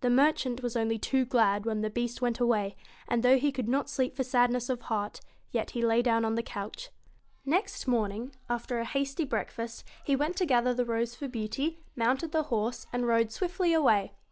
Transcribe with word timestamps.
The 0.00 0.10
merchant 0.10 0.60
was 0.60 0.74
only 0.76 0.98
too 0.98 1.24
glad 1.24 1.64
when 1.66 1.82
the 1.82 1.88
Beast 1.88 2.20
went 2.20 2.40
away, 2.40 2.74
and 3.06 3.22
though 3.22 3.38
he 3.38 3.52
could 3.52 3.68
not 3.68 3.88
sleep 3.88 4.16
for 4.16 4.24
sad 4.24 4.50
ness 4.50 4.68
of 4.68 4.80
heart, 4.80 5.20
yet 5.52 5.70
he 5.70 5.82
lay 5.86 6.02
down 6.02 6.24
on 6.24 6.34
the 6.34 6.42
couch. 6.42 6.90
Next 7.46 7.86
morning, 7.86 8.34
after 8.50 8.80
a 8.80 8.84
hasty 8.84 9.24
breakfast, 9.24 9.84
he 10.02 10.16
went 10.16 10.34
to 10.38 10.46
gather 10.46 10.74
the 10.74 10.84
rose 10.84 11.14
for 11.14 11.28
Beauty, 11.28 11.78
mounted 11.94 12.32
the 12.32 12.42
horse, 12.50 12.88
and 12.92 13.06
rode 13.06 13.30
swiftly 13.30 13.72
away. 13.72 14.10